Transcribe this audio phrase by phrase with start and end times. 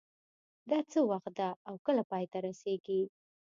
[0.69, 3.01] دا څه وخت ده او کله پای ته رسیږي